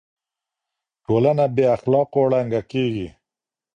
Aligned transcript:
ټولنه 1.05 1.45
بې 1.55 1.65
اخلاقو 1.75 2.21
ړنګه 2.31 2.61
کيږي. 2.71 3.07